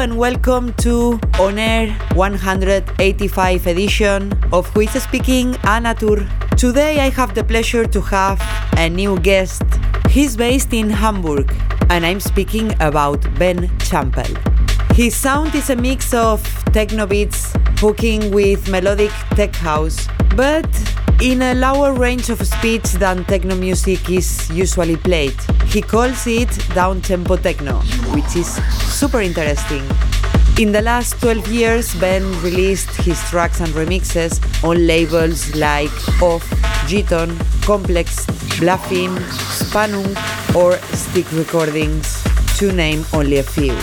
[0.00, 6.26] And welcome to On Air 185 edition of Who is Speaking Anna Tur.
[6.56, 8.40] Today I have the pleasure to have
[8.78, 9.62] a new guest.
[10.08, 11.52] He's based in Hamburg,
[11.90, 14.34] and I'm speaking about Ben Champell.
[14.94, 20.66] His sound is a mix of techno beats, hooking with melodic tech house, but
[21.20, 25.36] in a lower range of speeds than techno music is usually played.
[25.70, 27.74] He calls it down tempo techno,
[28.12, 28.48] which is
[28.90, 29.84] super interesting.
[30.58, 36.42] In the last 12 years, Ben released his tracks and remixes on labels like Off,
[36.88, 38.26] Giton, Complex,
[38.58, 39.14] Bluffin,
[39.60, 40.10] Spanung,
[40.56, 42.20] or Stick Recordings,
[42.58, 43.78] to name only a few.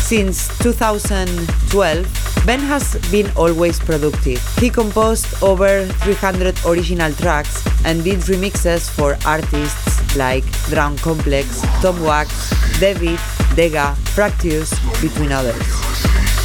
[0.00, 4.40] Since 2012, Ben has been always productive.
[4.56, 9.85] He composed over 300 original tracks and did remixes for artists
[10.16, 12.50] like Drown Complex, Tom Wax,
[12.80, 13.18] David,
[13.54, 15.95] Dega, Fractious, between others.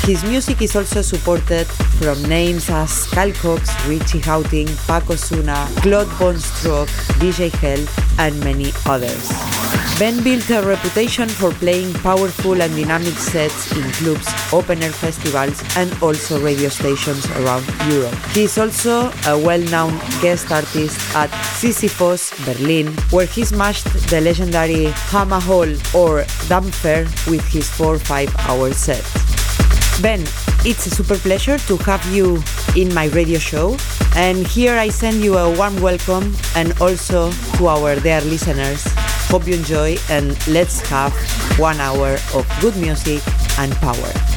[0.03, 6.07] His music is also supported from names as Carl Cox, Richie Hawtin, Paco Osuna, Claude
[6.17, 6.89] Von Stroke,
[7.21, 7.85] DJ Hell,
[8.17, 9.29] and many others.
[9.99, 15.61] Ben built a reputation for playing powerful and dynamic sets in clubs, open air festivals,
[15.77, 18.15] and also radio stations around Europe.
[18.33, 21.29] He is also a well known guest artist at
[21.61, 28.35] Sisyphos, Berlin, where he smashed the legendary Hammer Hall or Dampfer with his 4 5
[28.49, 29.30] hour set.
[30.01, 30.21] Ben,
[30.65, 32.41] it's a super pleasure to have you
[32.75, 33.77] in my radio show.
[34.15, 38.83] And here I send you a warm welcome and also to our dear listeners.
[39.29, 41.13] Hope you enjoy and let's have
[41.59, 43.21] one hour of good music
[43.59, 44.30] and power.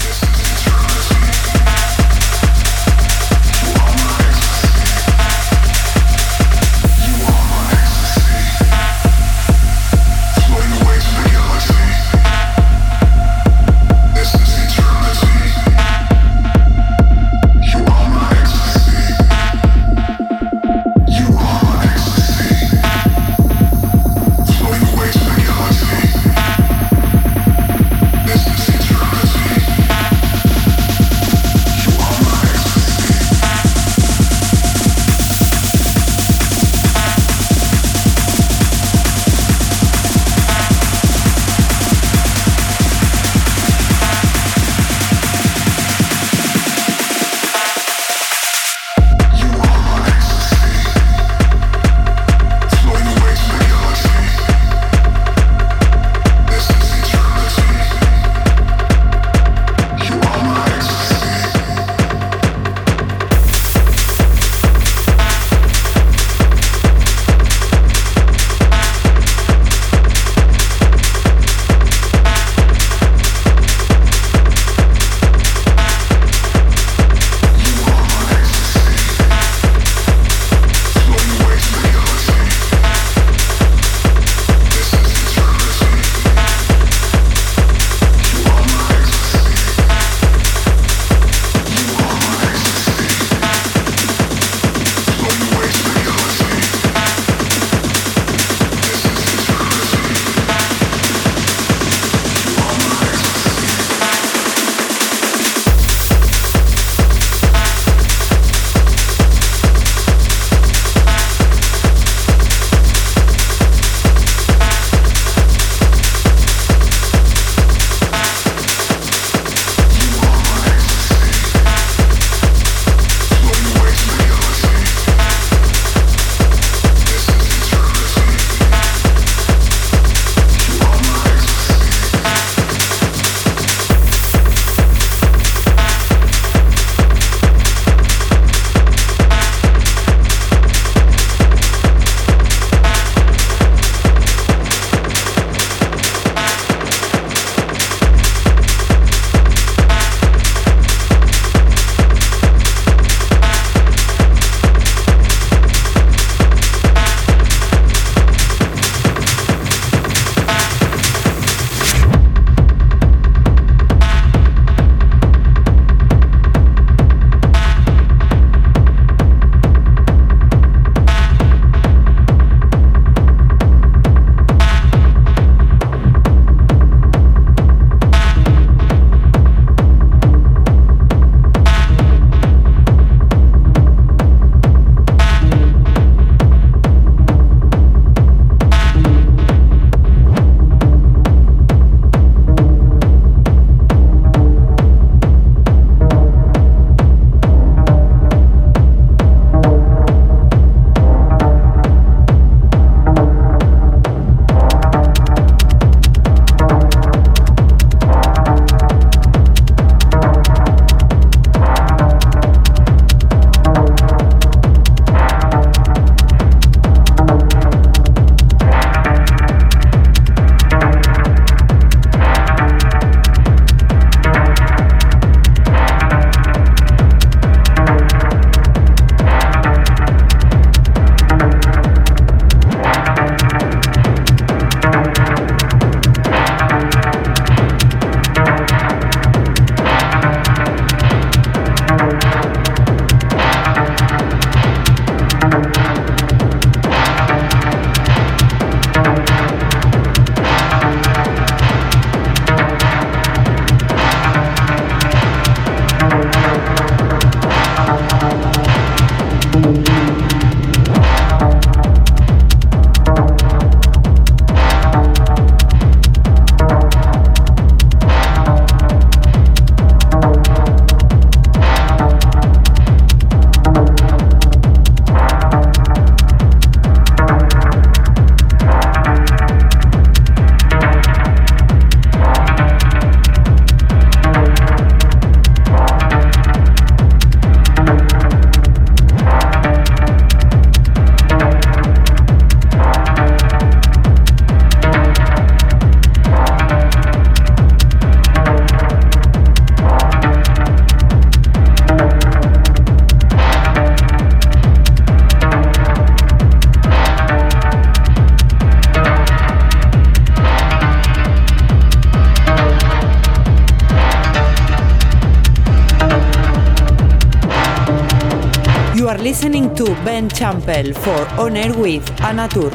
[319.19, 322.73] Listening to Ben Champel for On Air with Anatur.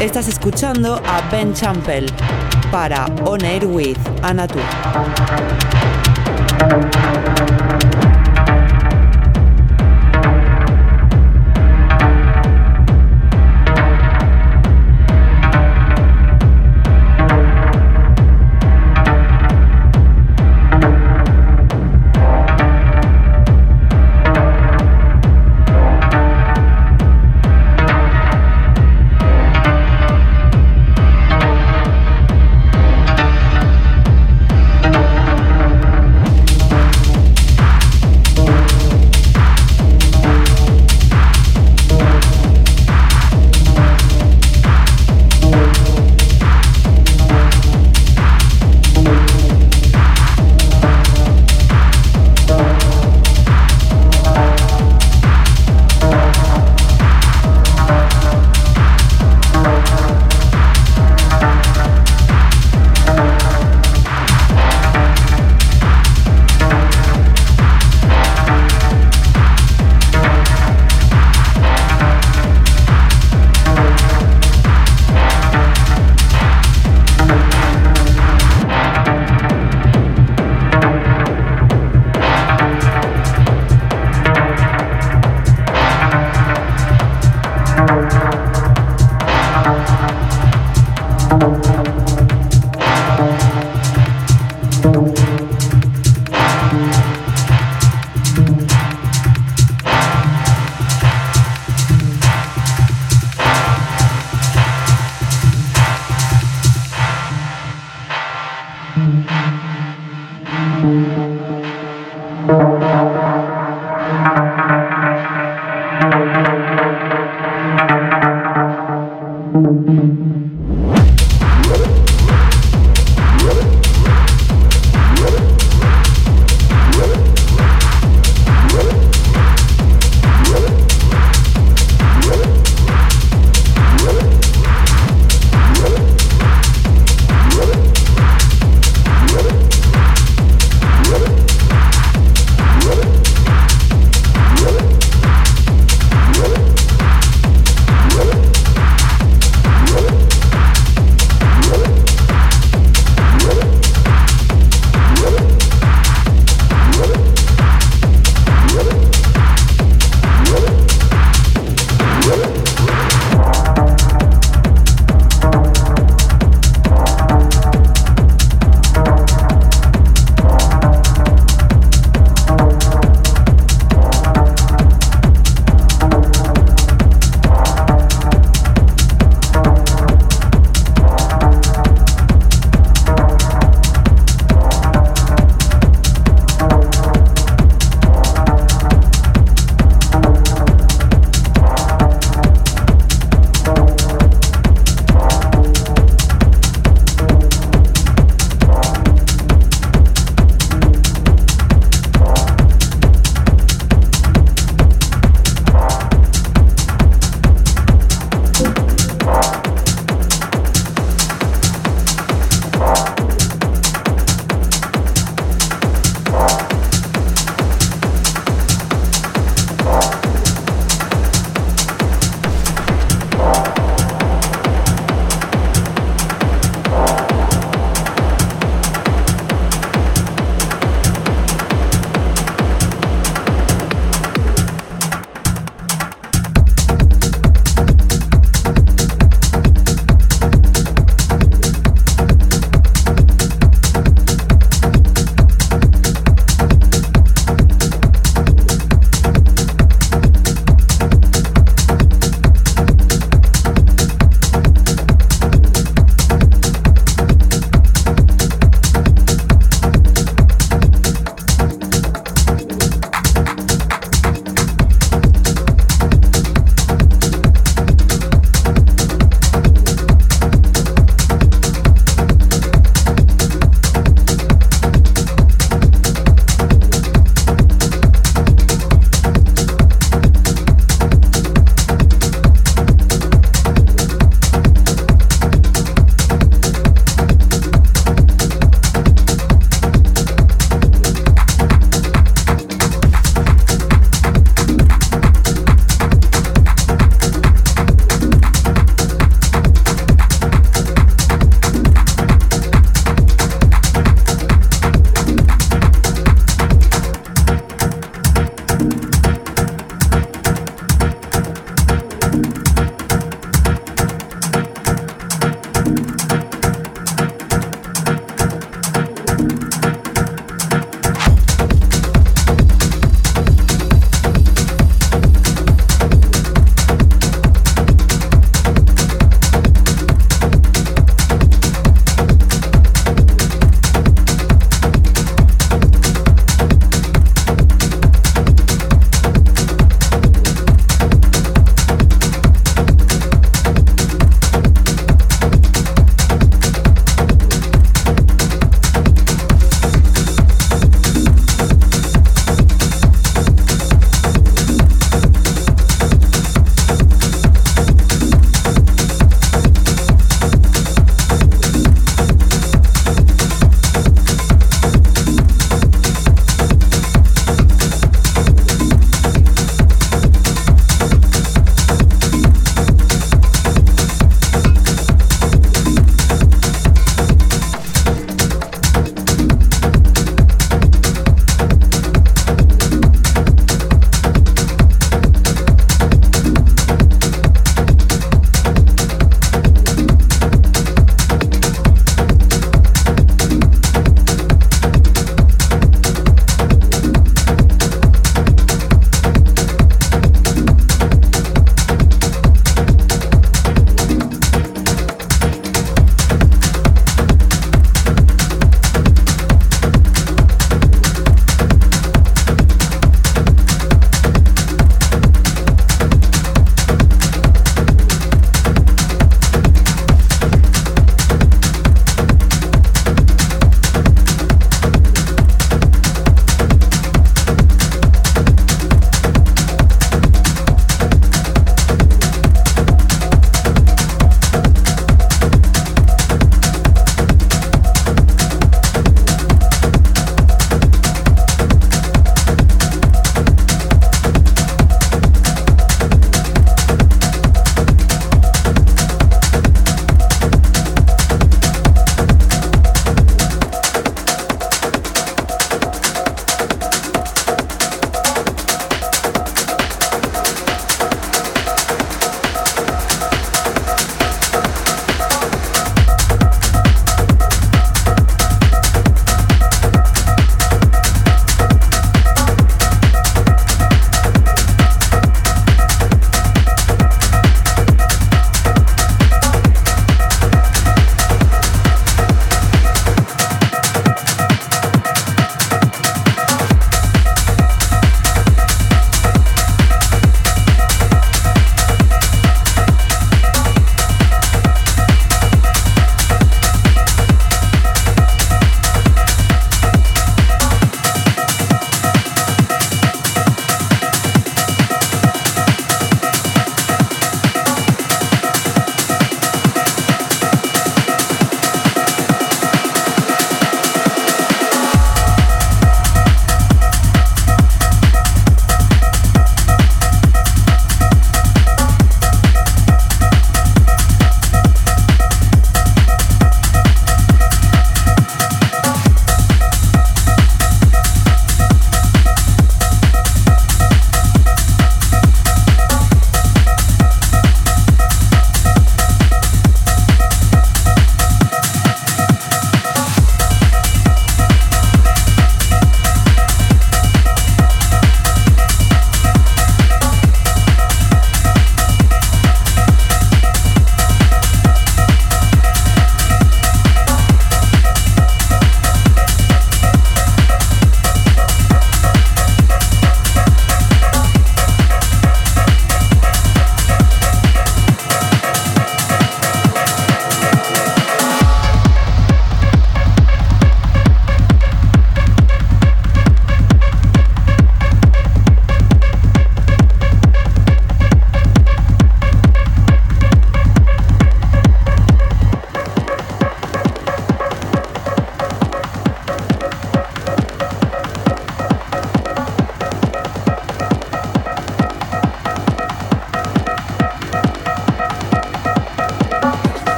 [0.00, 2.06] Estás escuchando a Ben Champel
[2.70, 4.62] para On Air with Anatur.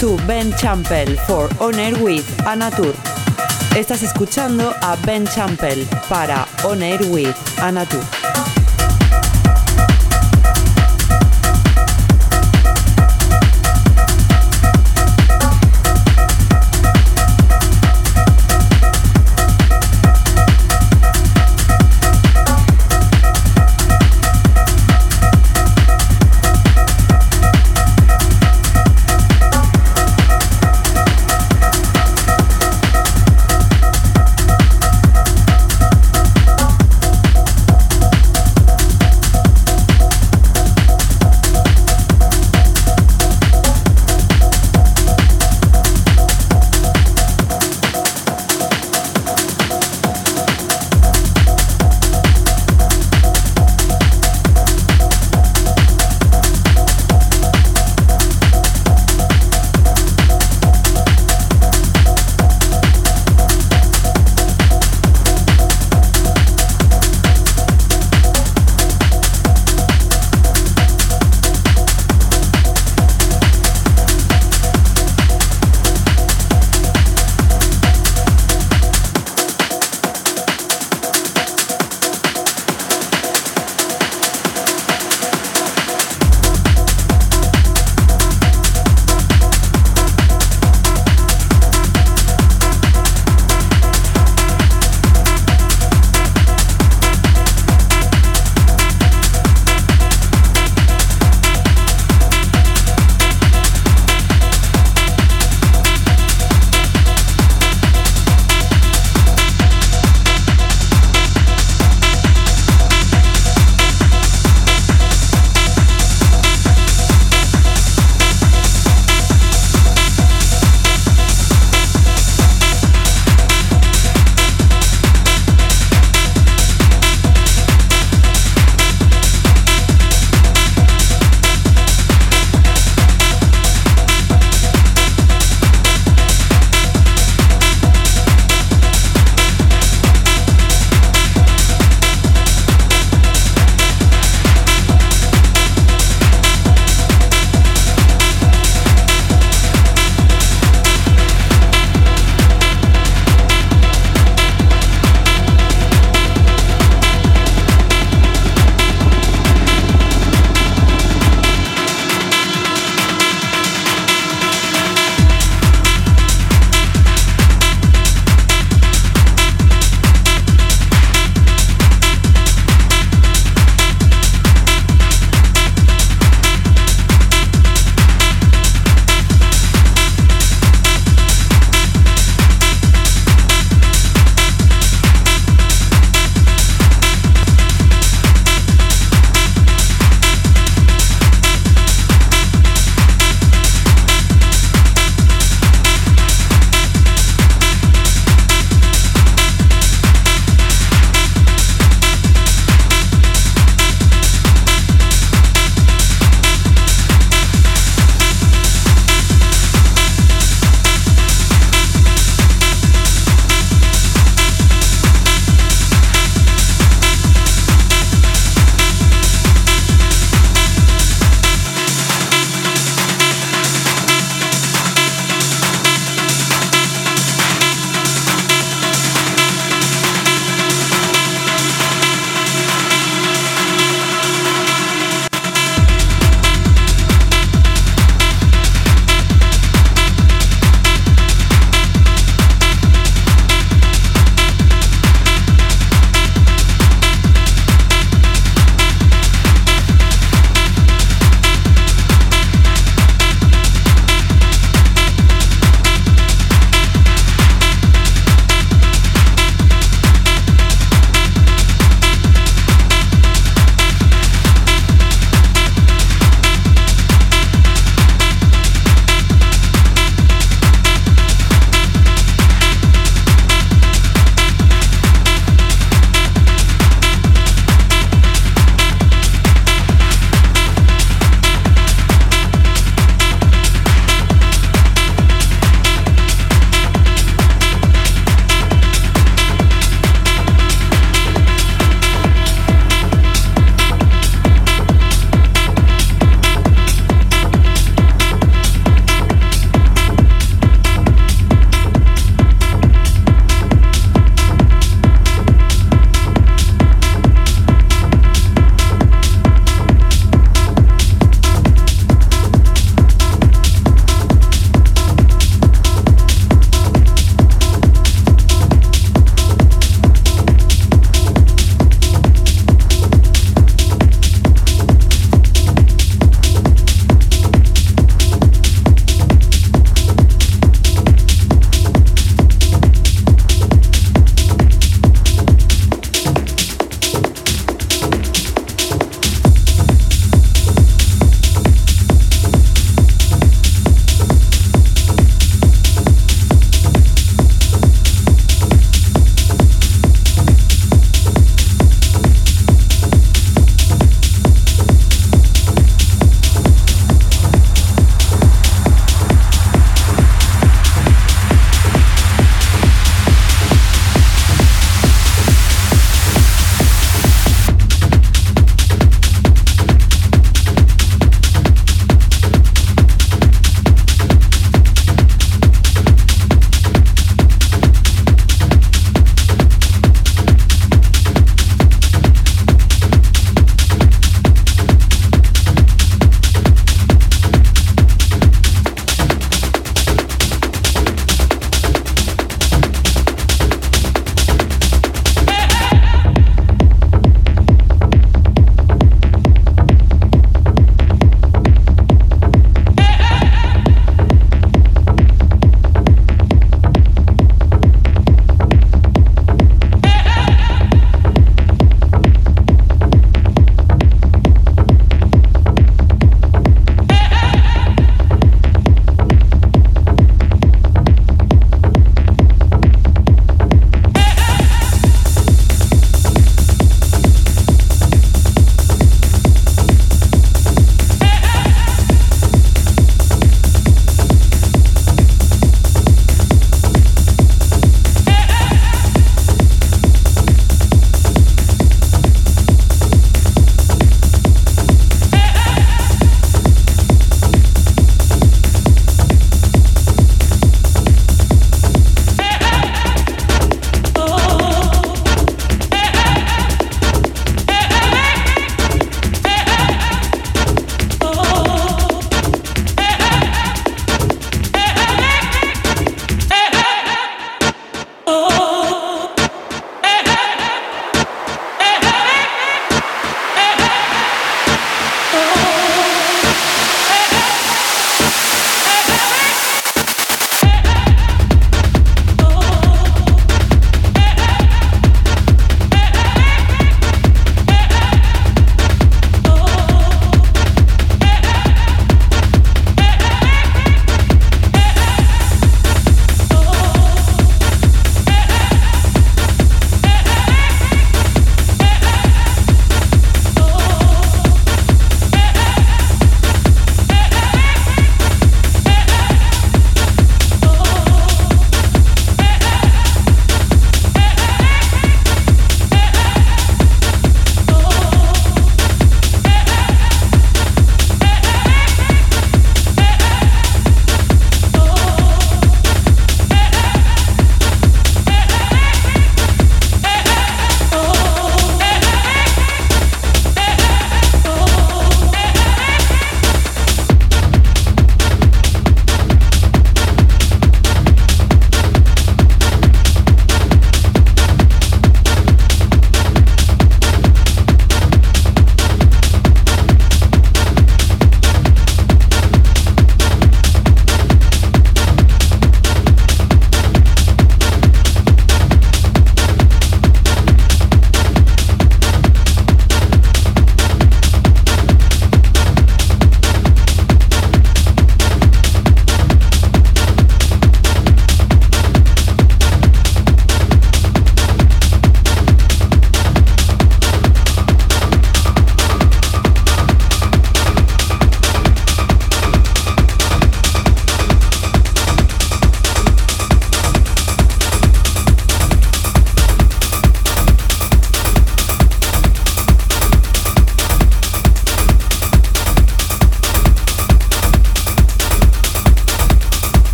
[0.00, 2.94] To Ben Champel for On Air with Anatur.
[3.76, 8.19] Estás escuchando a Ben Champel para On Air with Anatur.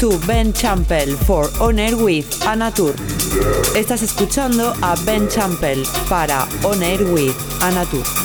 [0.00, 2.94] To Ben Champel for On Air with Anatur.
[3.76, 8.19] Estás escuchando a Ben Champel para On Air with Anatur.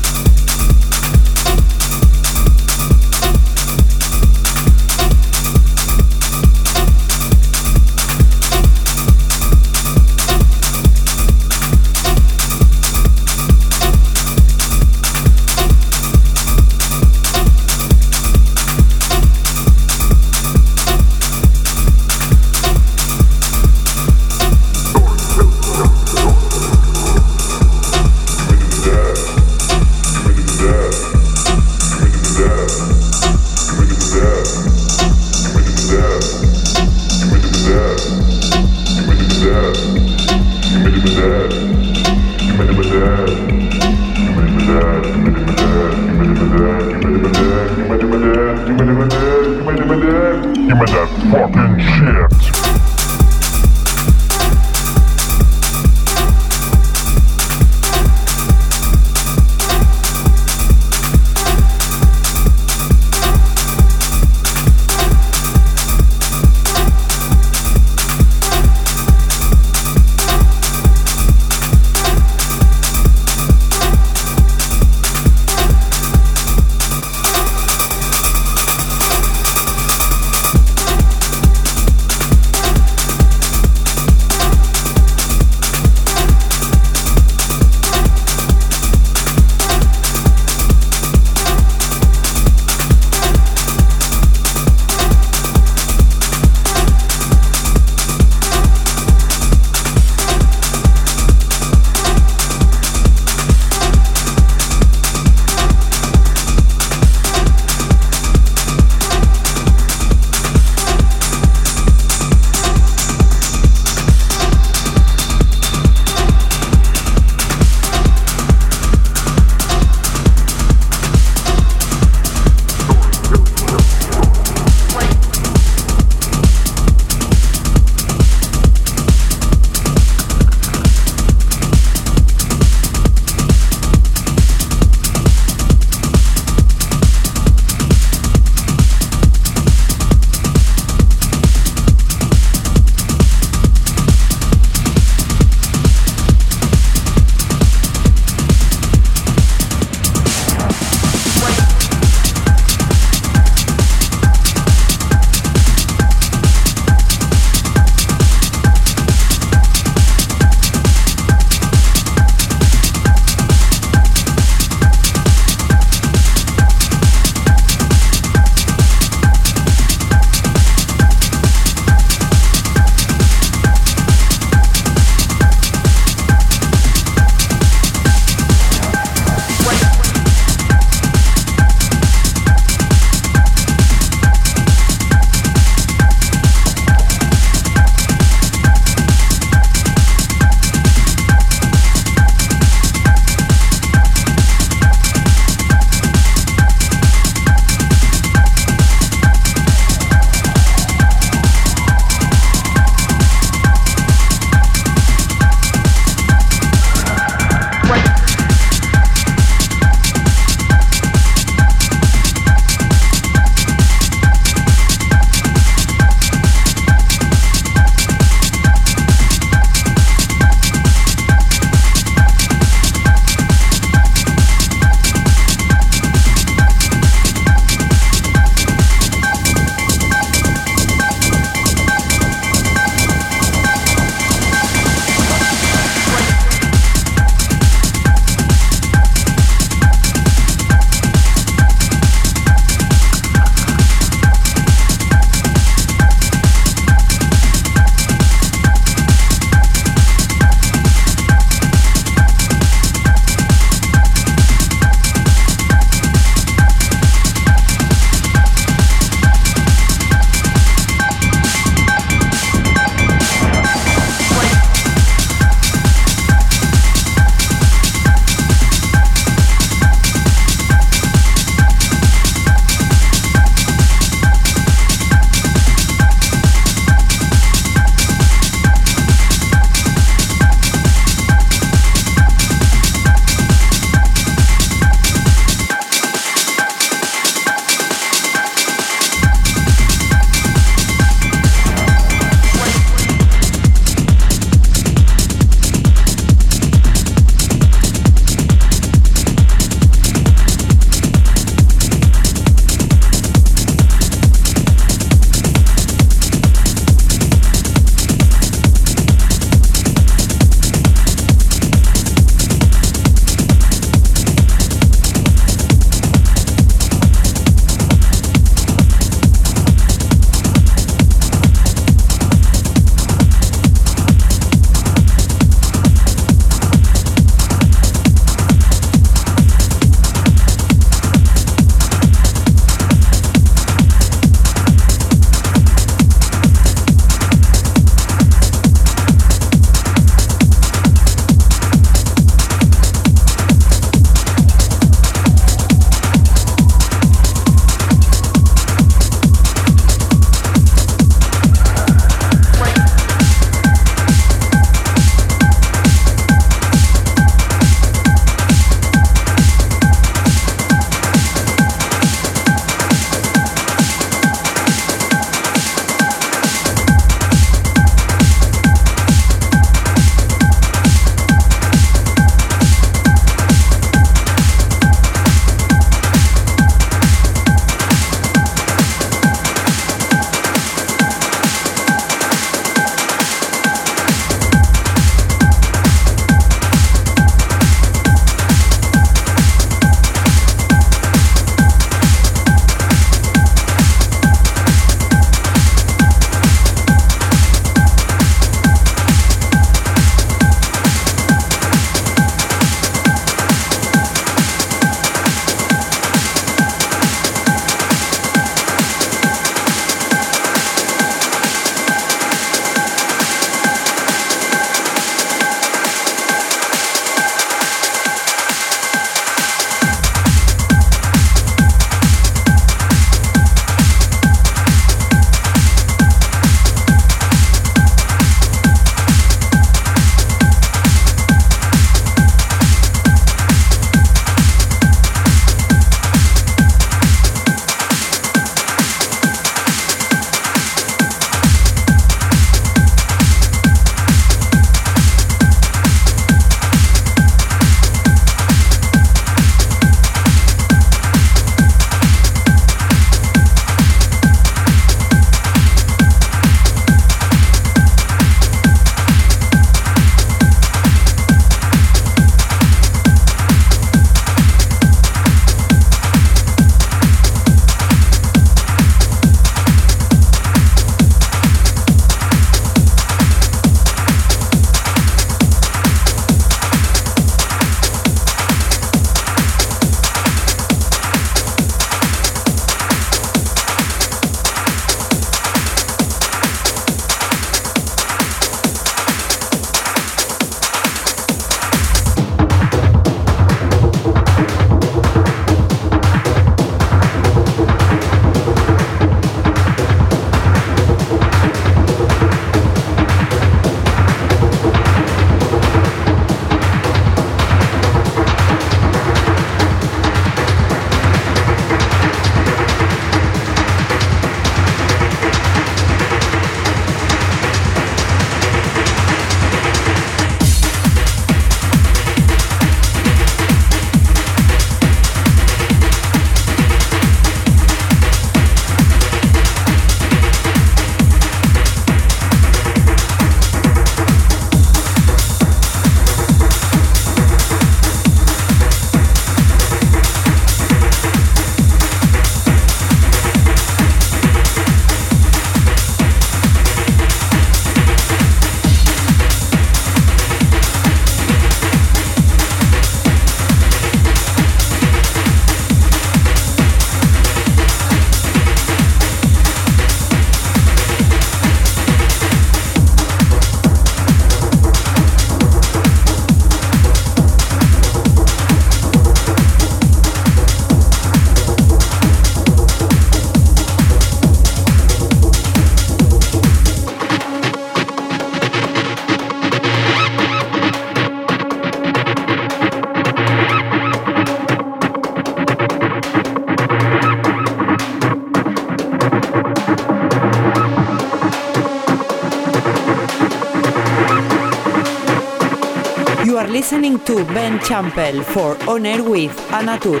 [597.06, 600.00] To Ben Champel for On Air with Anatur.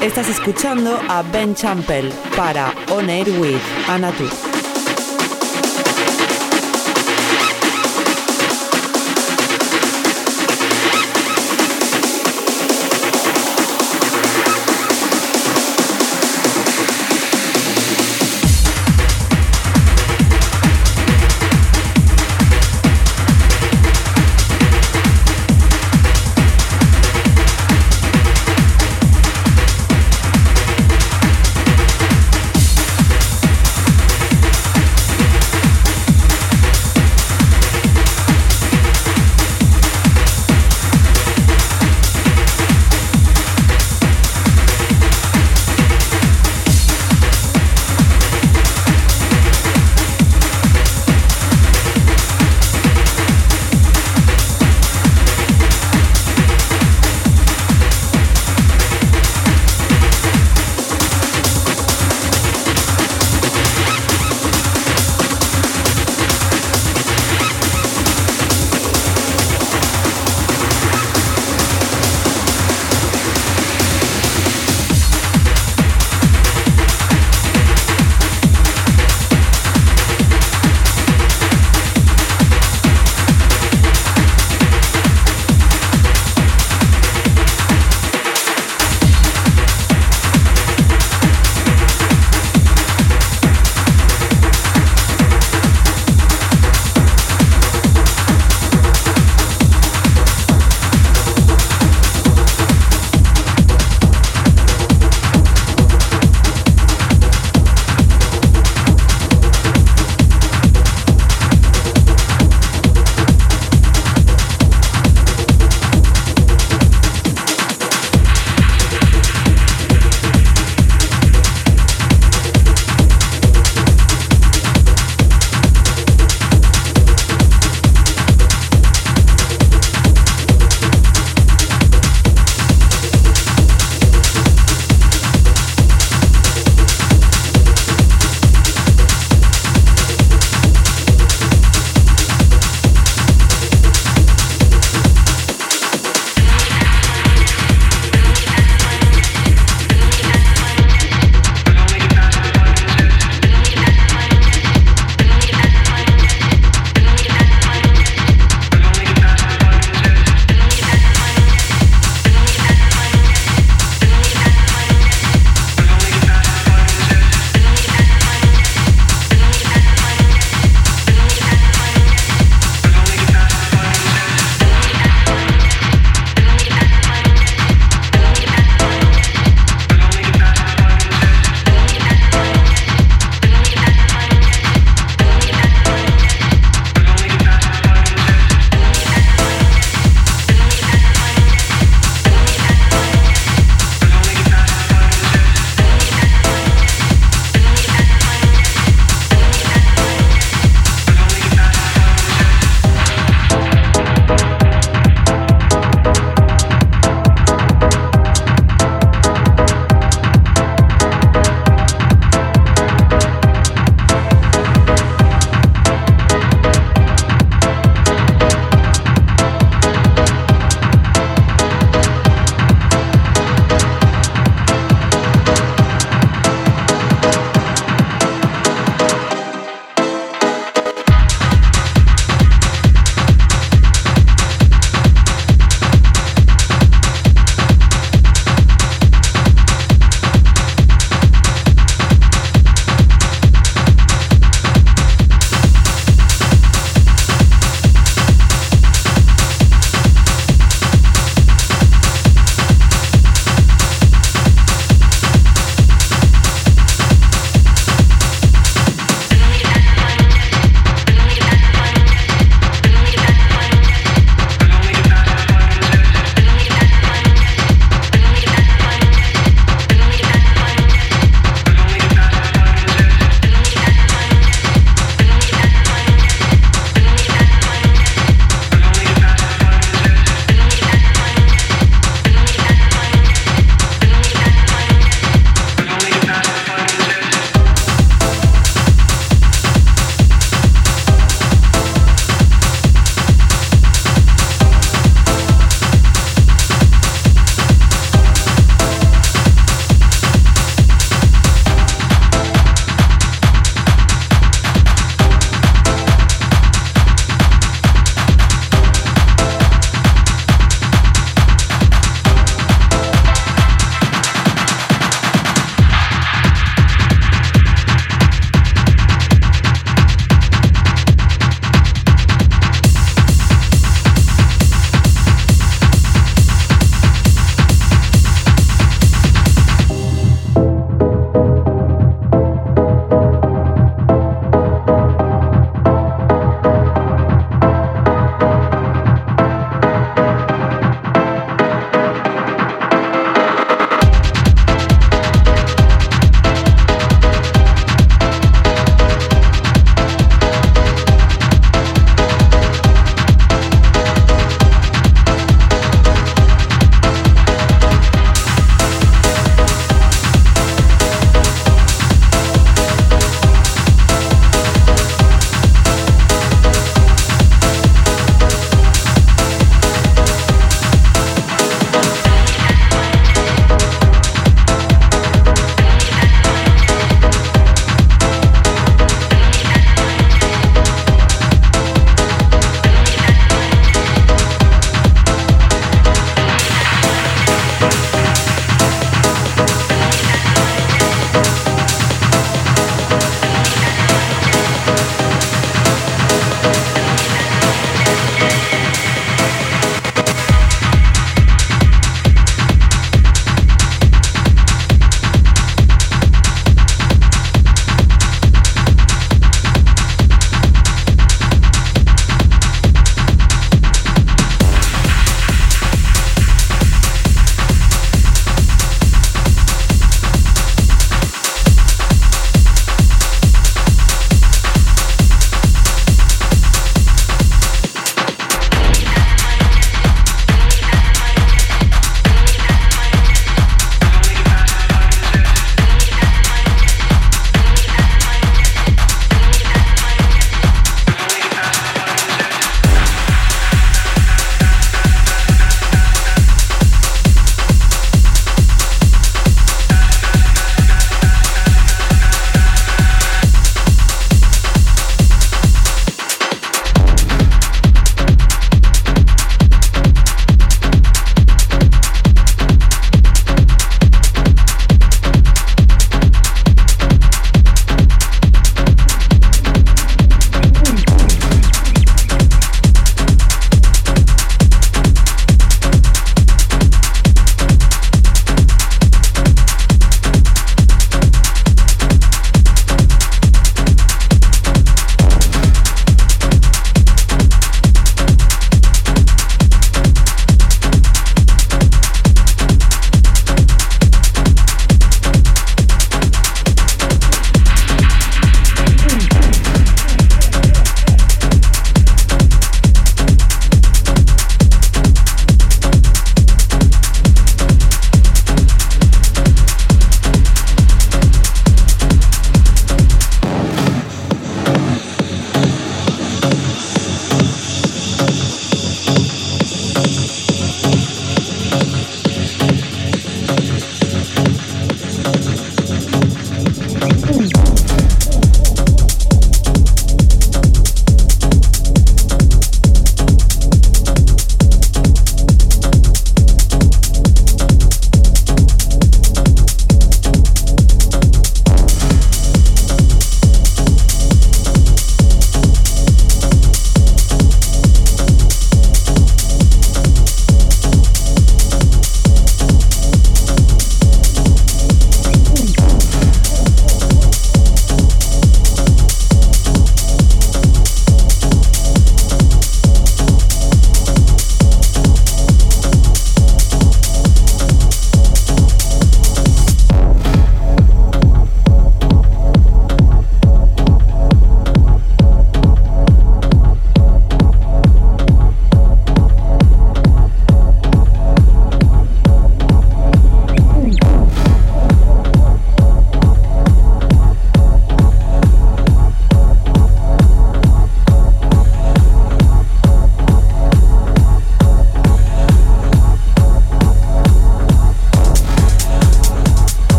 [0.00, 4.49] Estás escuchando a Ben Champel para On Air with Anatur.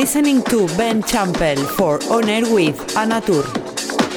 [0.00, 3.44] Listening to Ben Champel for On Air with Anatur.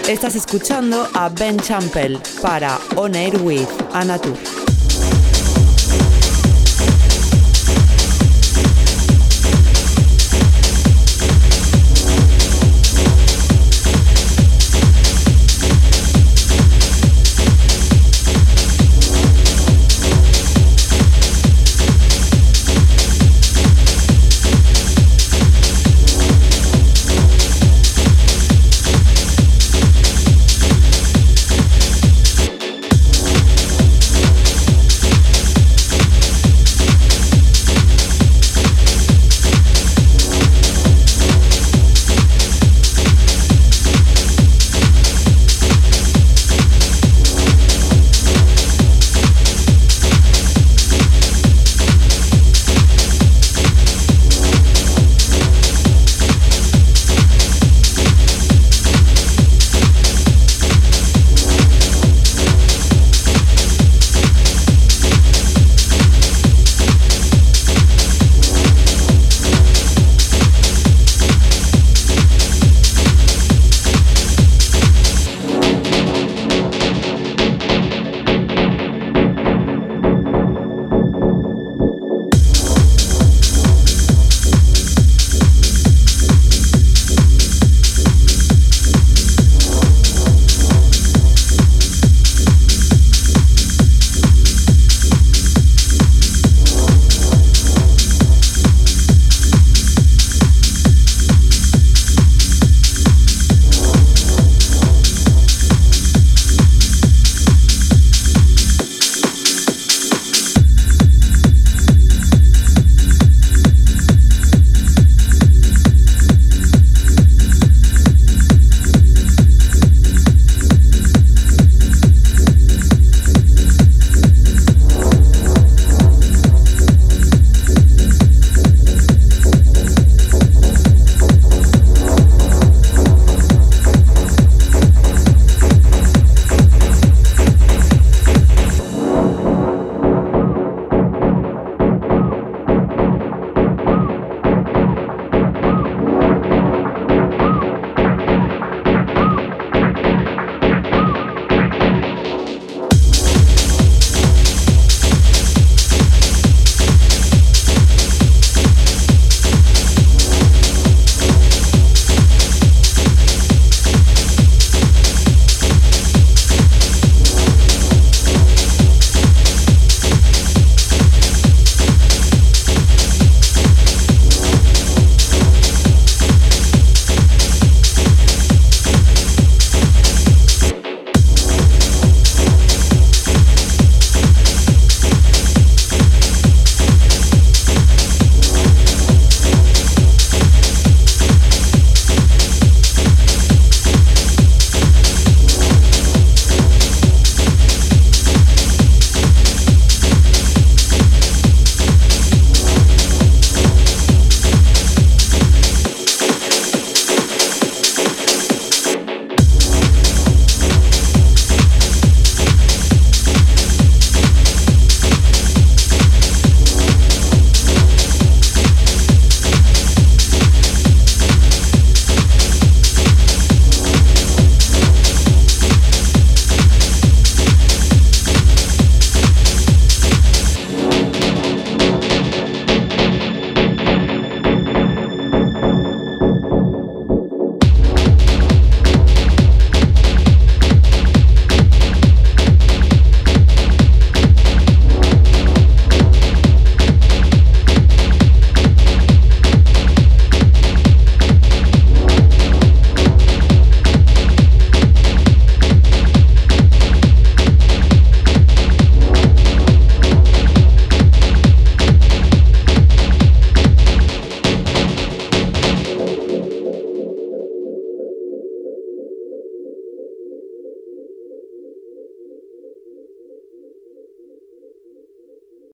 [0.07, 4.52] Estás escuchando a Ben Champel para On Air with Anatur.